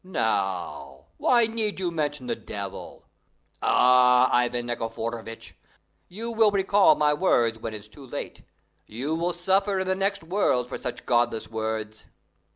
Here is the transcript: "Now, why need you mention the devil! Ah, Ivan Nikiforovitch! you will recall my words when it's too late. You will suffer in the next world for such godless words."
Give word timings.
"Now, 0.03 1.05
why 1.17 1.45
need 1.45 1.79
you 1.79 1.91
mention 1.91 2.25
the 2.25 2.35
devil! 2.35 3.03
Ah, 3.61 4.31
Ivan 4.35 4.65
Nikiforovitch! 4.65 5.53
you 6.07 6.31
will 6.31 6.49
recall 6.49 6.95
my 6.95 7.13
words 7.13 7.59
when 7.59 7.75
it's 7.75 7.87
too 7.87 8.07
late. 8.07 8.41
You 8.87 9.13
will 9.13 9.31
suffer 9.31 9.77
in 9.81 9.87
the 9.87 9.93
next 9.93 10.23
world 10.23 10.67
for 10.69 10.79
such 10.79 11.05
godless 11.05 11.49
words." 11.51 12.05